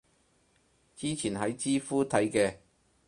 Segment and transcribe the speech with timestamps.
[0.95, 2.57] 之前喺知乎睇嘅